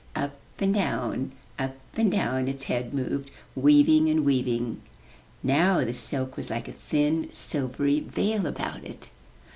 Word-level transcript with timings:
Up 0.15 0.35
and 0.57 0.73
down, 0.73 1.31
up 1.59 1.75
and 1.95 2.11
down 2.11 2.47
its 2.47 2.63
head 2.63 2.91
moved, 2.91 3.29
weaving 3.55 4.09
and 4.09 4.25
weaving. 4.25 4.81
Now 5.43 5.83
the 5.85 5.93
silk 5.93 6.35
was 6.35 6.49
like 6.49 6.67
a 6.67 6.71
thin, 6.73 7.29
silvery 7.31 7.99
veil 7.99 8.47
about 8.47 8.83
it. 8.83 9.11